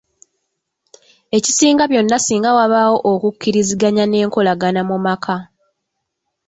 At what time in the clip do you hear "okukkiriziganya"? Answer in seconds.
3.11-4.03